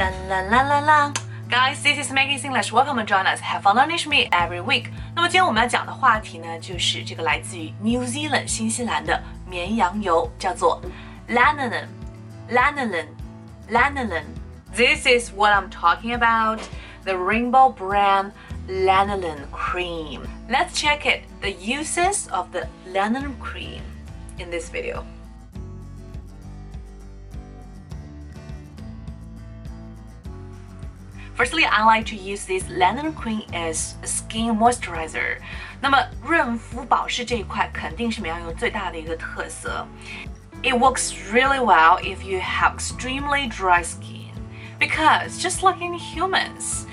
[0.00, 1.12] La la la la la.
[1.48, 2.72] Guys, this is Maggie English.
[2.72, 3.40] Welcome and join us.
[3.40, 4.90] Have fun learning with me every week.
[5.14, 10.82] 那么今天我们要讲的话题呢，就是这个来自于 New Zealand 新西兰的绵羊油，叫做
[11.28, 14.24] lanolin。lanolin。lanolin.
[14.74, 16.60] This is what I'm talking about.
[17.04, 18.32] The rainbow brand
[18.68, 20.26] lanolin cream.
[20.48, 21.22] Let's check it.
[21.40, 23.82] The uses of the lanolin cream
[24.38, 25.04] in this video.
[31.41, 35.39] Firstly, I like to use this Lanolin cream as a skin moisturizer.
[35.81, 39.87] 那么润肤保湿这一块肯定是美羊油最大的一个特色。
[40.61, 44.35] It works really well if you have extremely dry skin,
[44.79, 46.85] because just like in humans,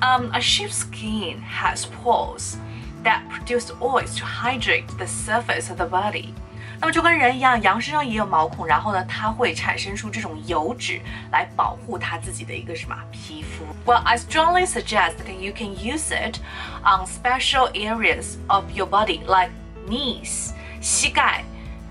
[0.00, 2.56] um, a sheep's skin has pores
[3.02, 6.34] that produce oils to hydrate the surface of the body.
[6.80, 11.00] 那么就跟人一样，羊身上也有毛孔，然后呢，它会产生出这种油脂
[11.32, 13.64] 来保护它自己的一个什么皮肤。
[13.84, 16.38] Well, I strongly suggest that you can use it
[16.84, 19.50] on special areas of your body like
[19.88, 21.42] knees, 膝盖、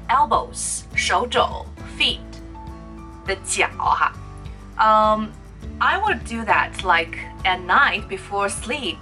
[0.07, 1.65] elbows 手肘
[1.97, 2.19] feet
[3.25, 4.13] 的脚哈。
[4.77, 5.27] Um,
[5.79, 8.97] I would do that like at night before sleep.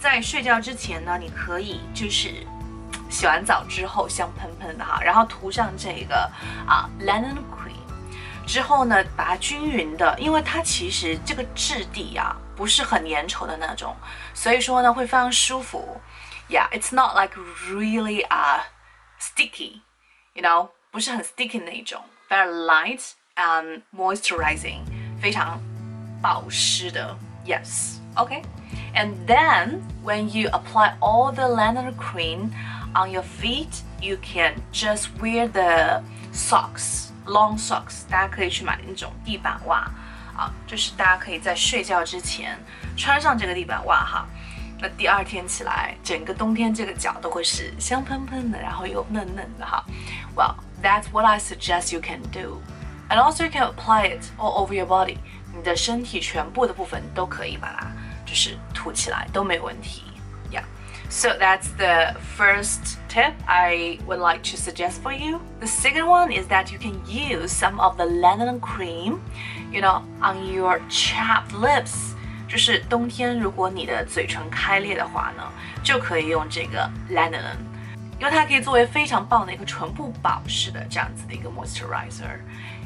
[0.00, 2.46] 在睡觉之前呢，你可以就是
[3.10, 6.30] 洗完澡之后香喷喷的哈，然后涂上这个
[6.66, 13.94] 啊 Lanolin Cream 之后呢，把它均匀的，因为它其实这个质地啊不是很粘稠的那种，
[14.34, 16.00] 所以说呢会非常舒服。
[16.48, 17.36] Yeah，it's not like
[17.68, 24.80] really 啊、uh, sticky，you know，不是很 sticky 那种，very light and moisturizing，
[25.20, 25.60] 非常
[26.22, 27.14] 保湿的。
[27.44, 28.42] Yes, okay.
[28.94, 32.50] And then when you apply all the lanolin cream
[32.93, 36.01] on your feet, you can just wear the
[36.33, 38.03] socks, long socks.
[38.09, 39.89] 大家可以去买那种地板袜
[40.35, 42.57] 啊，就是大家可以在睡觉之前
[42.97, 44.25] 穿上这个地板袜哈。
[44.79, 49.83] 那第二天起来，整个冬天这个脚都会是香喷喷的，然后又嫩嫩的哈。
[50.35, 52.61] Well, that's what I suggest you can do.
[53.09, 55.17] And also you can apply it all over your body.
[55.55, 57.87] 你的身体全部的部分都可以把它
[58.25, 60.03] 就是涂起来都没问题。
[61.08, 65.40] so that's the first tip I would like to suggest for you.
[65.60, 69.20] The second one is that you can use some of the lanolin cream,
[69.72, 72.14] you know, on your chapped lips.
[72.48, 75.42] 就是冬天，如果你的嘴唇开裂的话呢，
[75.82, 77.58] 就可以用这个 lanolin，
[78.18, 82.38] 因为它可以作为非常棒的一个唇部保湿的这样子的一个 moisturizer。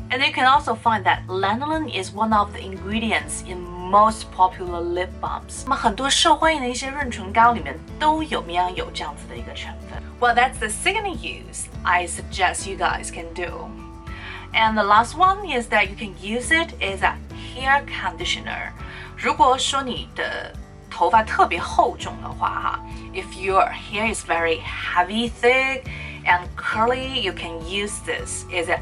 [0.09, 4.81] And you can also find that lanolin is one of the ingredients in most popular
[4.81, 5.63] lip balms。
[5.66, 10.02] 那么很多受欢迎的一些润唇膏里面都有绵羊油这样子的一个成分。
[10.19, 13.69] Well, that's the second use I suggest you guys can do.
[14.53, 17.18] And the last one is that you can use it as a
[17.53, 18.72] hair conditioner.
[19.18, 20.53] 如果说你的
[20.90, 22.80] 头发特别厚重的话，哈，
[23.13, 25.84] if your hair is very heavy, thick,
[26.25, 28.80] and curly, you can use this as a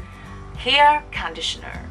[0.63, 1.89] hair conditioner.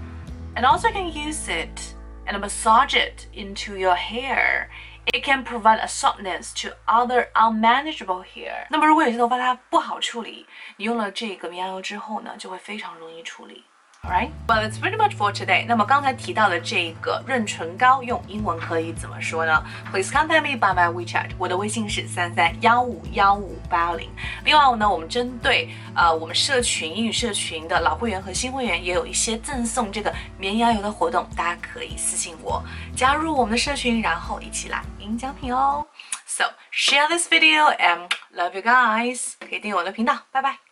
[0.54, 1.94] And also you can use it
[2.26, 4.68] and massage it into your hair.
[5.12, 8.66] It can provide a softness to other unmanageable hair.
[8.66, 8.66] hair。
[8.70, 13.64] 那么如果有些头发它不好处理，你用了这个绵羊油之后呢，就会非常容易处理。
[14.02, 15.64] Alright, well that's pretty much for today.
[15.68, 19.62] 那么刚才提到的这个润唇膏用英文可以怎么说呢
[19.92, 21.30] ？Please contact me by my WeChat.
[21.38, 24.10] 我的微信是三三幺五幺五八零。
[24.44, 32.60] 另外呢，我们针对呃我们社群英语社群的老会员和新会员也有一些赠送这个绵羊油的活动，大家可以私信我
[32.96, 35.86] 加入我们的社群，然后一起来赢奖品哦。
[36.26, 39.34] So share this video and love you guys.
[39.38, 40.69] 可以订阅我的频道，拜拜。